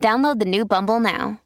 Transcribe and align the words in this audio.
Download 0.00 0.38
the 0.38 0.44
new 0.44 0.64
Bumble 0.64 1.00
now. 1.00 1.40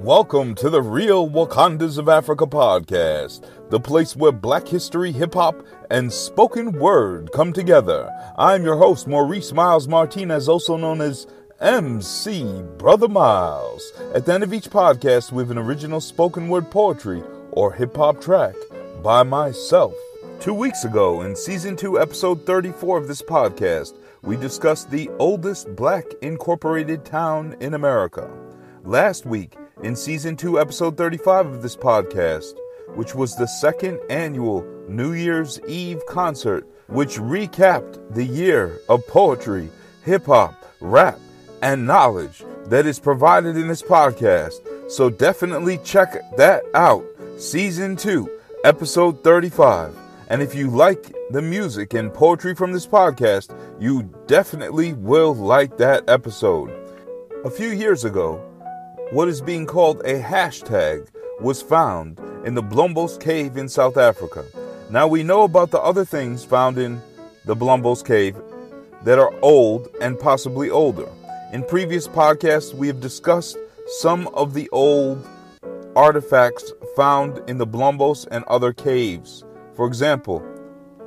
Welcome 0.00 0.54
to 0.56 0.68
the 0.68 0.82
Real 0.82 1.28
Wakandas 1.28 1.98
of 1.98 2.08
Africa 2.08 2.46
podcast, 2.46 3.48
the 3.70 3.80
place 3.80 4.14
where 4.14 4.32
black 4.32 4.68
history, 4.68 5.12
hip 5.12 5.34
hop, 5.34 5.64
and 5.90 6.12
spoken 6.12 6.72
word 6.72 7.30
come 7.32 7.52
together. 7.52 8.10
I'm 8.36 8.64
your 8.64 8.76
host, 8.76 9.06
Maurice 9.06 9.52
Miles 9.52 9.88
Martinez, 9.88 10.48
also 10.48 10.76
known 10.76 11.00
as 11.00 11.26
MC 11.60 12.42
Brotha 12.76 13.08
Miles. 13.08 13.92
At 14.14 14.26
the 14.26 14.34
end 14.34 14.42
of 14.42 14.52
each 14.52 14.68
podcast, 14.68 15.32
we 15.32 15.42
have 15.42 15.50
an 15.50 15.58
original 15.58 16.00
spoken 16.00 16.48
word 16.48 16.70
poetry 16.70 17.22
or 17.52 17.72
hip 17.72 17.96
hop 17.96 18.20
track 18.20 18.54
by 19.02 19.22
myself. 19.22 19.94
Two 20.40 20.54
weeks 20.54 20.84
ago, 20.84 21.22
in 21.22 21.34
season 21.36 21.76
2, 21.76 22.00
episode 22.00 22.44
34 22.44 22.98
of 22.98 23.08
this 23.08 23.22
podcast, 23.22 23.94
we 24.24 24.36
discussed 24.38 24.90
the 24.90 25.10
oldest 25.18 25.76
black 25.76 26.04
incorporated 26.22 27.04
town 27.04 27.54
in 27.60 27.74
America. 27.74 28.30
Last 28.82 29.26
week, 29.26 29.56
in 29.82 29.94
season 29.94 30.34
2, 30.34 30.58
episode 30.58 30.96
35 30.96 31.46
of 31.46 31.62
this 31.62 31.76
podcast, 31.76 32.54
which 32.94 33.14
was 33.14 33.36
the 33.36 33.46
second 33.46 34.00
annual 34.08 34.64
New 34.88 35.12
Year's 35.12 35.60
Eve 35.68 36.00
concert, 36.08 36.66
which 36.86 37.18
recapped 37.18 38.14
the 38.14 38.24
year 38.24 38.80
of 38.88 39.06
poetry, 39.08 39.68
hip 40.04 40.24
hop, 40.24 40.64
rap, 40.80 41.18
and 41.60 41.86
knowledge 41.86 42.44
that 42.66 42.86
is 42.86 42.98
provided 42.98 43.56
in 43.56 43.68
this 43.68 43.82
podcast. 43.82 44.90
So 44.90 45.10
definitely 45.10 45.78
check 45.78 46.14
that 46.36 46.62
out. 46.74 47.04
Season 47.38 47.94
2, 47.94 48.30
episode 48.64 49.22
35. 49.22 50.03
And 50.28 50.40
if 50.40 50.54
you 50.54 50.70
like 50.70 51.12
the 51.30 51.42
music 51.42 51.94
and 51.94 52.12
poetry 52.12 52.54
from 52.54 52.72
this 52.72 52.86
podcast, 52.86 53.54
you 53.78 54.04
definitely 54.26 54.94
will 54.94 55.34
like 55.34 55.76
that 55.76 56.08
episode. 56.08 56.72
A 57.44 57.50
few 57.50 57.68
years 57.68 58.04
ago, 58.04 58.36
what 59.10 59.28
is 59.28 59.42
being 59.42 59.66
called 59.66 60.00
a 60.00 60.20
hashtag 60.20 61.08
was 61.40 61.60
found 61.60 62.18
in 62.46 62.54
the 62.54 62.62
Blombos 62.62 63.20
Cave 63.20 63.56
in 63.56 63.68
South 63.68 63.98
Africa. 63.98 64.44
Now 64.90 65.06
we 65.06 65.22
know 65.22 65.42
about 65.42 65.70
the 65.70 65.80
other 65.80 66.04
things 66.04 66.44
found 66.44 66.78
in 66.78 67.02
the 67.44 67.54
Blombos 67.54 68.04
Cave 68.04 68.36
that 69.02 69.18
are 69.18 69.34
old 69.42 69.88
and 70.00 70.18
possibly 70.18 70.70
older. 70.70 71.08
In 71.52 71.62
previous 71.64 72.08
podcasts, 72.08 72.72
we 72.74 72.86
have 72.86 73.00
discussed 73.00 73.58
some 73.98 74.28
of 74.28 74.54
the 74.54 74.68
old 74.70 75.26
artifacts 75.94 76.72
found 76.96 77.42
in 77.48 77.58
the 77.58 77.66
Blombos 77.66 78.26
and 78.30 78.44
other 78.44 78.72
caves. 78.72 79.44
For 79.74 79.86
example, 79.86 80.42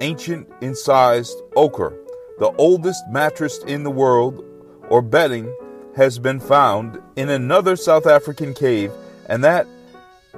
ancient 0.02 0.48
incised 0.62 1.42
ochre, 1.56 1.94
the 2.40 2.52
oldest 2.58 3.04
mattress 3.10 3.60
in 3.64 3.84
the 3.84 3.92
world, 3.92 4.44
or 4.90 5.02
bedding, 5.02 5.54
has 5.96 6.20
been 6.20 6.40
found 6.40 7.02
in 7.16 7.30
another 7.30 7.76
South 7.76 8.06
African 8.06 8.54
cave, 8.54 8.92
and 9.30 9.44
that 9.44 9.66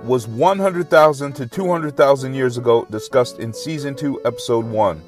was 0.03 0.27
100,000 0.27 1.33
to 1.33 1.47
200,000 1.47 2.33
years 2.33 2.57
ago, 2.57 2.87
discussed 2.89 3.39
in 3.39 3.51
season 3.51 3.95
2, 3.95 4.21
episode 4.23 4.65
1. 4.65 5.01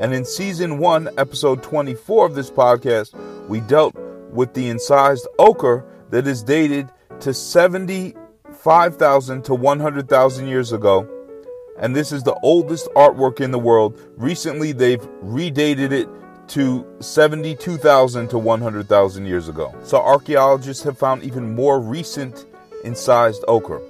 And 0.00 0.14
in 0.14 0.24
season 0.24 0.78
1, 0.78 1.10
episode 1.18 1.62
24 1.62 2.26
of 2.26 2.34
this 2.36 2.50
podcast, 2.50 3.12
we 3.48 3.60
dealt 3.60 3.94
with 4.30 4.54
the 4.54 4.68
incised 4.68 5.26
ochre 5.38 5.84
that 6.10 6.26
is 6.26 6.42
dated 6.42 6.88
to 7.20 7.34
75,000 7.34 9.44
to 9.44 9.54
100,000 9.54 10.46
years 10.46 10.72
ago. 10.72 11.17
And 11.78 11.94
this 11.94 12.12
is 12.12 12.22
the 12.22 12.34
oldest 12.42 12.88
artwork 12.96 13.40
in 13.40 13.50
the 13.50 13.58
world. 13.58 14.00
Recently, 14.16 14.72
they've 14.72 15.00
redated 15.22 15.92
it 15.92 16.08
to 16.48 16.86
72,000 17.00 18.28
to 18.28 18.38
100,000 18.38 19.26
years 19.26 19.48
ago. 19.48 19.74
So 19.84 19.98
archaeologists 19.98 20.82
have 20.84 20.98
found 20.98 21.22
even 21.22 21.54
more 21.54 21.80
recent 21.80 22.46
incised 22.84 23.44
ochre. 23.48 23.80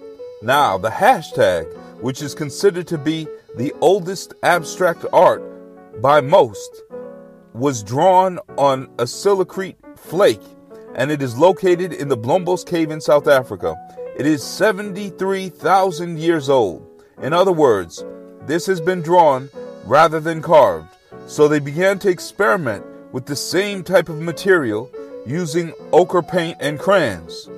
Now, 0.42 0.76
the 0.76 0.90
hashtag, 0.90 1.72
which 2.00 2.20
is 2.20 2.34
considered 2.34 2.86
to 2.88 2.98
be 2.98 3.26
the 3.56 3.72
oldest 3.80 4.34
abstract 4.42 5.04
art 5.12 5.42
by 6.02 6.20
most, 6.20 6.82
was 7.54 7.82
drawn 7.82 8.38
on 8.56 8.88
a 8.98 9.06
silicate 9.06 9.76
flake 9.96 10.42
and 10.94 11.10
it 11.10 11.22
is 11.22 11.36
located 11.38 11.92
in 11.92 12.08
the 12.08 12.16
Blombos 12.16 12.66
Cave 12.66 12.90
in 12.90 13.00
South 13.00 13.28
Africa. 13.28 13.76
It 14.16 14.26
is 14.26 14.42
73,000 14.42 16.18
years 16.18 16.48
old. 16.48 16.97
In 17.20 17.32
other 17.32 17.52
words, 17.52 18.04
this 18.42 18.66
has 18.66 18.80
been 18.80 19.02
drawn 19.02 19.50
rather 19.84 20.20
than 20.20 20.40
carved. 20.40 20.88
So 21.26 21.48
they 21.48 21.58
began 21.58 21.98
to 22.00 22.08
experiment 22.08 22.84
with 23.12 23.26
the 23.26 23.36
same 23.36 23.82
type 23.82 24.08
of 24.08 24.20
material 24.20 24.90
using 25.26 25.72
ochre 25.92 26.22
paint 26.22 26.56
and 26.60 26.78
crayons. 26.78 27.48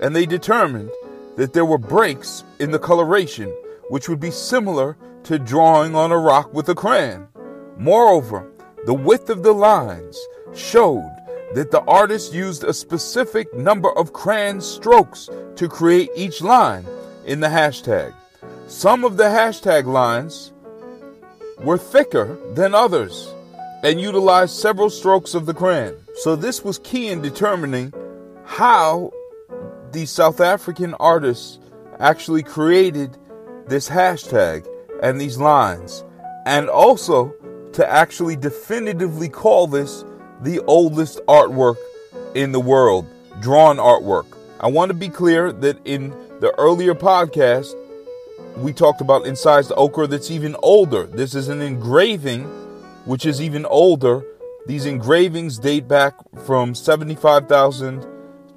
And 0.00 0.16
they 0.16 0.24
determined 0.24 0.90
that 1.36 1.52
there 1.52 1.66
were 1.66 1.78
breaks 1.78 2.44
in 2.58 2.70
the 2.70 2.78
coloration, 2.78 3.48
which 3.90 4.08
would 4.08 4.20
be 4.20 4.30
similar 4.30 4.96
to 5.24 5.38
drawing 5.38 5.94
on 5.94 6.12
a 6.12 6.18
rock 6.18 6.52
with 6.54 6.68
a 6.70 6.74
crayon. 6.74 7.28
Moreover, 7.76 8.50
the 8.86 8.94
width 8.94 9.28
of 9.28 9.42
the 9.42 9.52
lines 9.52 10.18
showed 10.54 11.10
that 11.54 11.70
the 11.70 11.82
artist 11.82 12.32
used 12.32 12.64
a 12.64 12.72
specific 12.72 13.52
number 13.52 13.90
of 13.98 14.12
crayon 14.12 14.60
strokes 14.60 15.28
to 15.56 15.68
create 15.68 16.10
each 16.16 16.40
line 16.40 16.86
in 17.26 17.40
the 17.40 17.48
hashtag. 17.48 18.14
Some 18.70 19.04
of 19.04 19.16
the 19.16 19.24
hashtag 19.24 19.84
lines 19.84 20.52
were 21.58 21.76
thicker 21.76 22.38
than 22.54 22.72
others 22.72 23.34
and 23.82 24.00
utilized 24.00 24.54
several 24.54 24.90
strokes 24.90 25.34
of 25.34 25.44
the 25.44 25.52
crayon. 25.52 25.96
So, 26.14 26.36
this 26.36 26.62
was 26.62 26.78
key 26.78 27.08
in 27.08 27.20
determining 27.20 27.92
how 28.44 29.12
the 29.90 30.06
South 30.06 30.40
African 30.40 30.94
artists 30.94 31.58
actually 31.98 32.44
created 32.44 33.18
this 33.66 33.88
hashtag 33.88 34.64
and 35.02 35.20
these 35.20 35.36
lines, 35.36 36.04
and 36.46 36.68
also 36.68 37.34
to 37.72 37.84
actually 37.90 38.36
definitively 38.36 39.28
call 39.28 39.66
this 39.66 40.04
the 40.42 40.60
oldest 40.60 41.18
artwork 41.26 41.76
in 42.36 42.52
the 42.52 42.60
world, 42.60 43.04
drawn 43.40 43.78
artwork. 43.78 44.26
I 44.60 44.68
want 44.68 44.90
to 44.90 44.94
be 44.94 45.08
clear 45.08 45.50
that 45.50 45.84
in 45.84 46.10
the 46.38 46.54
earlier 46.56 46.94
podcast, 46.94 47.74
we 48.56 48.72
talked 48.72 49.00
about 49.00 49.26
incised 49.26 49.72
ochre 49.76 50.06
that's 50.06 50.30
even 50.30 50.56
older. 50.62 51.06
This 51.06 51.34
is 51.34 51.48
an 51.48 51.62
engraving 51.62 52.44
which 53.04 53.26
is 53.26 53.40
even 53.40 53.64
older. 53.66 54.24
These 54.66 54.86
engravings 54.86 55.58
date 55.58 55.88
back 55.88 56.14
from 56.44 56.74
75,000 56.74 58.06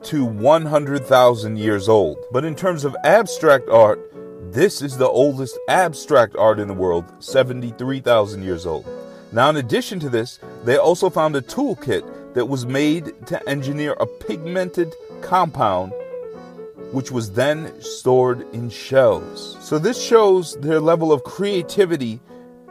to 0.04 0.26
100,000 0.26 1.58
years 1.58 1.88
old. 1.88 2.18
But 2.32 2.44
in 2.44 2.56
terms 2.56 2.84
of 2.84 2.96
abstract 3.04 3.70
art, 3.70 4.00
this 4.52 4.82
is 4.82 4.98
the 4.98 5.08
oldest 5.08 5.58
abstract 5.68 6.36
art 6.36 6.60
in 6.60 6.68
the 6.68 6.74
world, 6.74 7.06
73,000 7.20 8.44
years 8.44 8.66
old. 8.66 8.86
Now, 9.32 9.50
in 9.50 9.56
addition 9.58 10.00
to 10.02 10.10
this, 10.10 10.40
they 10.64 10.78
also 10.78 11.10
found 11.10 11.36
a 11.36 11.42
toolkit 11.42 12.34
that 12.36 12.46
was 12.46 12.66
made 12.66 13.14
to 13.28 13.50
engineer 13.50 13.94
a 13.94 14.06
pigmented 14.06 14.94
compound 15.22 15.94
which 16.94 17.12
was 17.12 17.32
then 17.32 17.82
stored 17.82 18.48
in 18.54 18.70
shells. 18.70 19.58
So, 19.60 19.80
this 19.80 20.02
shows 20.02 20.56
their 20.62 20.80
level 20.80 21.12
of 21.12 21.24
creativity 21.24 22.22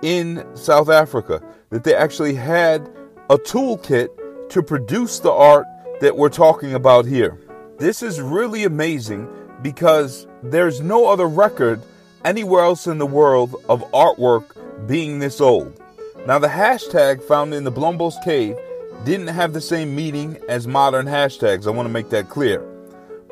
in 0.00 0.44
South 0.54 0.88
Africa, 0.88 1.42
that 1.70 1.84
they 1.84 1.94
actually 1.94 2.34
had 2.34 2.88
a 3.30 3.36
toolkit 3.36 4.08
to 4.50 4.62
produce 4.62 5.18
the 5.20 5.30
art 5.30 5.66
that 6.00 6.16
we're 6.16 6.28
talking 6.28 6.74
about 6.74 7.04
here. 7.04 7.38
This 7.78 8.02
is 8.02 8.20
really 8.20 8.64
amazing 8.64 9.28
because 9.60 10.26
there's 10.42 10.80
no 10.80 11.06
other 11.06 11.26
record 11.26 11.80
anywhere 12.24 12.64
else 12.64 12.86
in 12.86 12.98
the 12.98 13.06
world 13.06 13.56
of 13.68 13.82
artwork 13.92 14.56
being 14.86 15.18
this 15.18 15.40
old. 15.40 15.80
Now, 16.26 16.38
the 16.38 16.48
hashtag 16.48 17.22
found 17.22 17.54
in 17.54 17.64
the 17.64 17.72
Blombos 17.72 18.22
cave 18.22 18.56
didn't 19.04 19.28
have 19.28 19.52
the 19.52 19.60
same 19.60 19.94
meaning 19.96 20.38
as 20.48 20.68
modern 20.68 21.06
hashtags. 21.06 21.66
I 21.66 21.70
want 21.70 21.86
to 21.86 21.92
make 21.92 22.10
that 22.10 22.28
clear. 22.28 22.71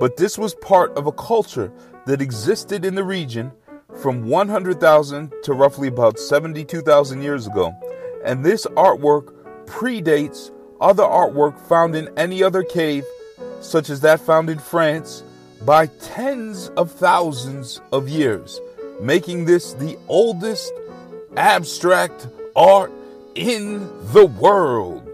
But 0.00 0.16
this 0.16 0.38
was 0.38 0.54
part 0.54 0.96
of 0.96 1.06
a 1.06 1.12
culture 1.12 1.70
that 2.06 2.22
existed 2.22 2.86
in 2.86 2.94
the 2.94 3.04
region 3.04 3.52
from 4.00 4.26
100,000 4.26 5.32
to 5.42 5.52
roughly 5.52 5.88
about 5.88 6.18
72,000 6.18 7.22
years 7.22 7.46
ago. 7.46 7.74
And 8.24 8.42
this 8.42 8.66
artwork 8.68 9.34
predates 9.66 10.50
other 10.80 11.02
artwork 11.02 11.60
found 11.68 11.94
in 11.94 12.08
any 12.16 12.42
other 12.42 12.62
cave, 12.62 13.04
such 13.60 13.90
as 13.90 14.00
that 14.00 14.20
found 14.20 14.48
in 14.48 14.58
France, 14.58 15.22
by 15.66 15.86
tens 15.86 16.70
of 16.78 16.90
thousands 16.90 17.82
of 17.92 18.08
years, 18.08 18.58
making 19.02 19.44
this 19.44 19.74
the 19.74 19.98
oldest 20.08 20.72
abstract 21.36 22.26
art 22.56 22.90
in 23.34 23.80
the 24.12 24.24
world. 24.24 25.09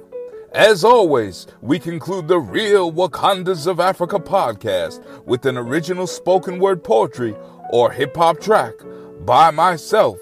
As 0.57 0.85
always, 0.85 1.47
we 1.61 1.79
conclude 1.79 2.29
the 2.29 2.39
Real 2.39 2.91
Wakandas 2.91 3.67
of 3.67 3.79
Africa 3.79 4.19
podcast 4.19 5.05
with 5.27 5.45
an 5.45 5.59
original 5.59 6.07
spoken 6.07 6.59
word 6.59 6.83
poetry 6.83 7.37
or 7.69 7.91
hip 7.91 8.17
hop 8.17 8.41
track 8.41 8.73
by 9.27 9.51
myself, 9.51 10.19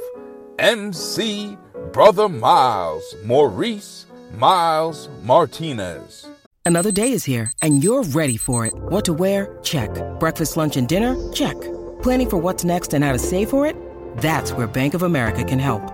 MC 0.59 1.57
Brotha 1.93 2.29
Miles 2.29 3.15
Maurice 3.23 4.07
Miles 4.37 5.09
Martinez. 5.23 6.27
Another 6.67 6.91
day 6.91 7.13
is 7.13 7.23
here, 7.23 7.53
and 7.63 7.85
you're 7.85 8.03
ready 8.03 8.37
for 8.37 8.67
it. 8.67 8.75
What 8.75 9.05
to 9.05 9.13
wear? 9.13 9.57
Check. 9.63 9.91
Breakfast, 10.19 10.57
lunch, 10.57 10.77
and 10.77 10.89
dinner? 10.89 11.15
Check. 11.33 11.55
Planning 12.03 12.31
for 12.31 12.39
what's 12.39 12.65
next 12.65 12.93
and 12.93 13.05
how 13.05 13.13
to 13.13 13.21
save 13.21 13.51
for 13.51 13.67
it? 13.67 13.77
That's 14.17 14.51
where 14.51 14.67
Bank 14.67 14.95
of 14.95 15.05
America 15.05 15.45
can 15.45 15.61
help. 15.61 15.94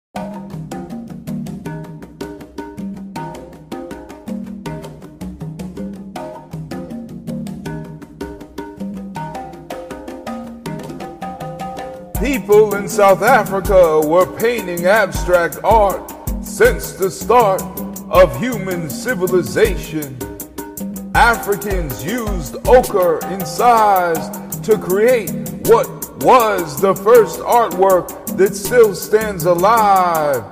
In 12.81 12.89
South 12.89 13.21
Africa 13.21 14.01
were 14.03 14.25
painting 14.39 14.87
abstract 14.87 15.59
art 15.63 16.11
since 16.43 16.93
the 16.93 17.11
start 17.11 17.61
of 18.09 18.35
human 18.39 18.89
civilization. 18.89 20.17
Africans 21.13 22.03
used 22.03 22.55
ochre 22.67 23.19
incised 23.27 24.63
to 24.63 24.79
create 24.79 25.29
what 25.67 25.87
was 26.23 26.81
the 26.81 26.95
first 26.95 27.39
artwork 27.41 28.07
that 28.37 28.55
still 28.55 28.95
stands 28.95 29.45
alive. 29.45 30.43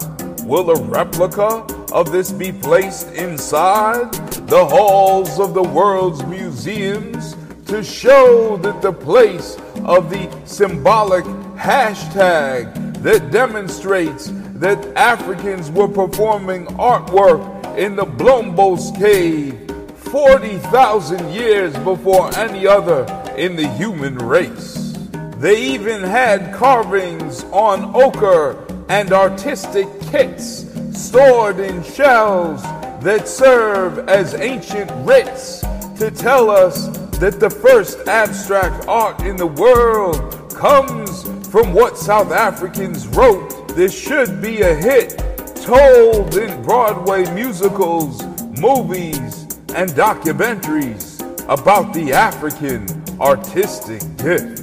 Will 0.45 0.69
a 0.69 0.83
replica 0.83 1.65
of 1.91 2.11
this 2.11 2.31
be 2.31 2.51
placed 2.51 3.07
inside 3.13 4.13
the 4.47 4.65
halls 4.67 5.39
of 5.39 5.55
the 5.55 5.63
world's 5.63 6.23
museums 6.25 7.35
to 7.65 7.83
show 7.83 8.55
that 8.57 8.83
the 8.83 8.93
place 8.93 9.57
of 9.85 10.11
the 10.11 10.29
symbolic 10.45 11.25
hashtag 11.59 13.03
that 13.03 13.31
demonstrates 13.31 14.31
that 14.55 14.83
Africans 14.95 15.69
were 15.69 15.89
performing 15.89 16.65
artwork 16.67 17.77
in 17.77 17.97
the 17.97 18.05
Blombos 18.05 18.97
cave 18.97 19.69
40,000 20.09 21.33
years 21.33 21.75
before 21.79 22.33
any 22.37 22.65
other 22.65 23.05
in 23.37 23.57
the 23.57 23.67
human 23.73 24.17
race. 24.17 24.97
They 25.37 25.61
even 25.61 26.01
had 26.01 26.53
carvings 26.53 27.43
on 27.51 27.93
ochre 27.93 28.65
and 28.87 29.11
artistic 29.11 29.87
kits 30.01 30.65
stored 30.93 31.59
in 31.59 31.83
shells 31.83 32.63
that 33.03 33.27
serve 33.27 34.07
as 34.09 34.33
ancient 34.33 34.91
writs 35.05 35.59
to 35.99 36.09
tell 36.09 36.49
us 36.49 36.87
that 37.19 37.39
the 37.39 37.49
first 37.49 38.07
abstract 38.07 38.87
art 38.87 39.21
in 39.21 39.35
the 39.35 39.47
world 39.47 40.53
comes 40.53 41.08
from 41.49 41.73
what 41.73 41.97
South 41.97 42.31
Africans 42.31 43.07
wrote. 43.07 43.75
This 43.75 43.97
should 43.97 44.41
be 44.41 44.61
a 44.61 44.75
hit, 44.75 45.17
told 45.55 46.35
in 46.35 46.61
Broadway 46.61 47.31
musicals, 47.33 48.21
movies, 48.59 49.43
and 49.75 49.89
documentaries 49.91 51.19
about 51.49 51.93
the 51.93 52.13
African 52.13 52.85
artistic 53.19 54.01
gift. 54.17 54.59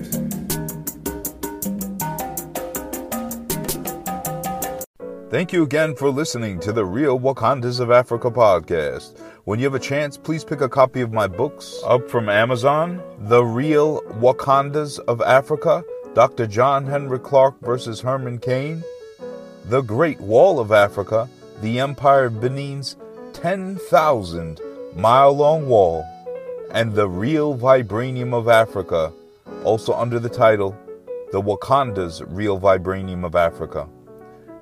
Thank 5.29 5.53
you 5.53 5.65
again 5.65 5.97
for 5.97 6.09
listening 6.09 6.61
to 6.61 6.73
the 6.73 6.85
Real 6.85 7.19
Wakandas 7.19 7.81
of 7.81 7.91
Africa 7.91 8.31
podcast. 8.31 9.19
When 9.45 9.59
you 9.59 9.65
have 9.65 9.75
a 9.75 9.79
chance, 9.79 10.17
please 10.17 10.45
pick 10.45 10.61
a 10.61 10.69
copy 10.69 11.01
of 11.01 11.13
my 11.13 11.27
books 11.27 11.81
up 11.85 12.09
from 12.09 12.29
Amazon 12.29 13.03
The 13.29 13.45
Real 13.45 14.03
Wakandas 14.21 14.99
of 15.01 15.21
Africa, 15.23 15.85
Dr. 16.17 16.47
John 16.47 16.87
Henrik 16.87 17.23
Clarke 17.23 17.61
versus 17.61 18.01
Herman 18.01 18.39
Cain, 18.39 18.83
The 19.67 19.83
Great 19.83 20.19
Wall 20.19 20.59
of 20.59 20.73
Africa, 20.73 21.29
The 21.61 21.79
Empire 21.79 22.25
of 22.25 22.41
Benin's 22.41 22.97
10,000 23.35 24.59
mile 24.95 25.37
long 25.37 25.69
wall, 25.69 26.07
and 26.73 26.95
The 26.95 27.07
Real 27.07 27.55
Vibranium 27.55 28.33
of 28.33 28.49
Africa, 28.49 29.13
also 29.63 29.93
under 29.93 30.19
the 30.19 30.31
title 30.31 30.75
the 31.33 31.43
Wakanda's 31.43 32.23
Real 32.23 32.59
Vibranium 32.59 33.23
of 33.23 33.35
Africa. 33.35 33.87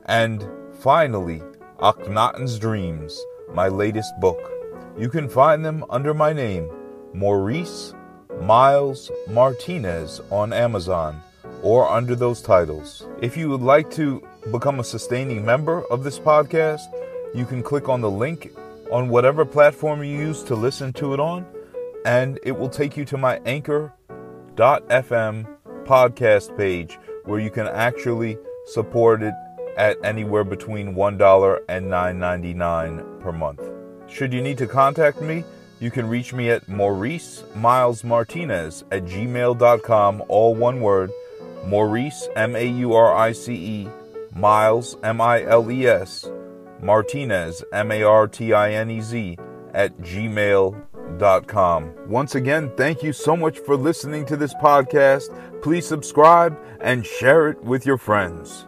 And 0.06 0.44
finally, 0.80 1.40
Akhenaten's 1.78 2.58
Dreams, 2.58 3.24
my 3.52 3.68
latest 3.68 4.12
book. 4.20 4.40
You 4.98 5.08
can 5.08 5.28
find 5.28 5.64
them 5.64 5.84
under 5.88 6.14
my 6.14 6.32
name, 6.32 6.68
Maurice 7.12 7.94
Miles 8.40 9.08
Martinez, 9.28 10.20
on 10.32 10.52
Amazon 10.52 11.22
or 11.64 11.90
under 11.90 12.14
those 12.14 12.42
titles. 12.42 13.06
If 13.20 13.36
you 13.36 13.48
would 13.48 13.62
like 13.62 13.90
to 13.92 14.22
become 14.52 14.78
a 14.78 14.84
sustaining 14.84 15.44
member 15.44 15.82
of 15.90 16.04
this 16.04 16.18
podcast, 16.18 16.82
you 17.34 17.46
can 17.46 17.62
click 17.62 17.88
on 17.88 18.00
the 18.00 18.10
link 18.10 18.52
on 18.92 19.08
whatever 19.08 19.44
platform 19.44 20.04
you 20.04 20.16
use 20.16 20.42
to 20.44 20.54
listen 20.54 20.92
to 20.92 21.14
it 21.14 21.20
on, 21.20 21.46
and 22.04 22.38
it 22.44 22.52
will 22.52 22.68
take 22.68 22.96
you 22.96 23.04
to 23.06 23.16
my 23.16 23.40
anchor.fm 23.46 25.46
podcast 25.84 26.56
page 26.56 26.98
where 27.24 27.40
you 27.40 27.50
can 27.50 27.66
actually 27.66 28.38
support 28.66 29.22
it 29.22 29.34
at 29.76 29.96
anywhere 30.04 30.44
between 30.44 30.94
$1 30.94 31.58
and 31.68 31.86
$9.99 31.86 33.20
per 33.20 33.32
month. 33.32 33.60
Should 34.06 34.32
you 34.32 34.42
need 34.42 34.58
to 34.58 34.66
contact 34.66 35.20
me, 35.20 35.44
you 35.80 35.90
can 35.90 36.08
reach 36.08 36.32
me 36.32 36.50
at 36.50 36.68
Maurice 36.68 37.42
Miles 37.56 38.04
Martinez 38.04 38.84
at 38.92 39.04
gmail.com, 39.04 40.22
all 40.28 40.54
one 40.54 40.80
word. 40.80 41.10
Maurice, 41.66 42.28
M 42.36 42.56
A 42.56 42.64
U 42.64 42.94
R 42.94 43.14
I 43.14 43.32
C 43.32 43.54
E, 43.54 43.88
Miles, 44.34 44.96
M 45.02 45.20
I 45.20 45.44
L 45.44 45.70
E 45.70 45.86
S, 45.86 46.30
Martinez, 46.82 47.64
M 47.72 47.92
A 47.92 48.02
R 48.02 48.28
T 48.28 48.52
I 48.52 48.72
N 48.72 48.90
E 48.90 49.00
Z, 49.00 49.38
at 49.72 49.96
gmail.com. 50.00 51.94
Once 52.08 52.34
again, 52.34 52.70
thank 52.76 53.02
you 53.02 53.12
so 53.12 53.36
much 53.36 53.58
for 53.58 53.76
listening 53.76 54.24
to 54.26 54.36
this 54.36 54.54
podcast. 54.54 55.30
Please 55.62 55.86
subscribe 55.86 56.58
and 56.80 57.04
share 57.04 57.48
it 57.48 57.62
with 57.62 57.86
your 57.86 57.98
friends. 57.98 58.66